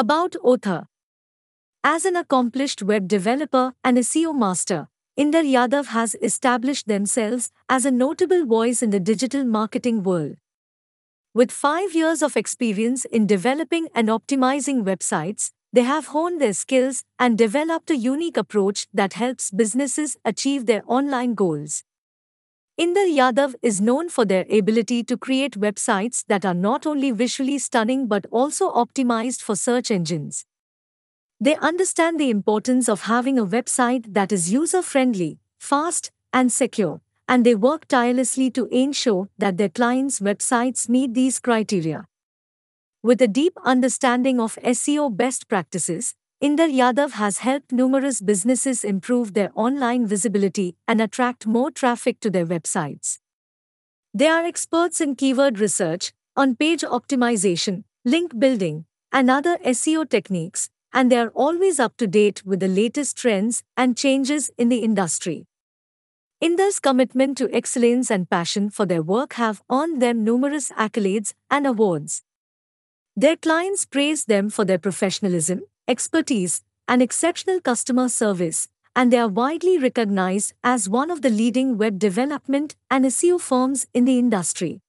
[0.00, 0.86] About Author
[1.82, 4.86] As an accomplished web developer and SEO master,
[5.18, 10.36] Inder Yadav has established themselves as a notable voice in the digital marketing world.
[11.34, 17.02] With five years of experience in developing and optimizing websites, they have honed their skills
[17.18, 21.82] and developed a unique approach that helps businesses achieve their online goals.
[22.78, 27.58] Inder Yadav is known for their ability to create websites that are not only visually
[27.58, 30.44] stunning but also optimized for search engines.
[31.40, 37.00] They understand the importance of having a website that is user friendly, fast, and secure,
[37.26, 42.06] and they work tirelessly to ensure that their clients' websites meet these criteria.
[43.02, 49.34] With a deep understanding of SEO best practices, Inder Yadav has helped numerous businesses improve
[49.34, 53.18] their online visibility and attract more traffic to their websites.
[54.14, 60.70] They are experts in keyword research, on page optimization, link building, and other SEO techniques,
[60.92, 64.78] and they are always up to date with the latest trends and changes in the
[64.78, 65.48] industry.
[66.40, 71.66] Inder's commitment to excellence and passion for their work have earned them numerous accolades and
[71.66, 72.22] awards.
[73.18, 79.26] Their clients praise them for their professionalism, expertise, and exceptional customer service, and they are
[79.26, 84.82] widely recognized as one of the leading web development and SEO firms in the industry.